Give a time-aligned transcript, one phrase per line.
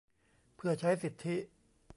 [0.55, 1.35] เพื่อใช้สิทธิ